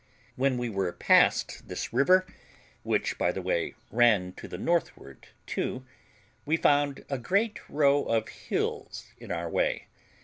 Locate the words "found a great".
6.57-7.59